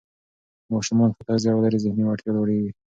که 0.63 0.67
ماشومان 0.73 1.09
ښه 1.15 1.21
تغذیه 1.27 1.53
ولري، 1.55 1.77
ذهني 1.85 2.03
وړتیا 2.05 2.31
لوړېږي. 2.35 2.71